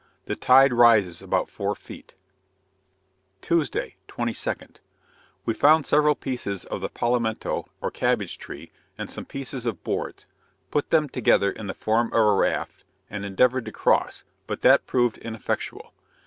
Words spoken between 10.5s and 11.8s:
put them together in the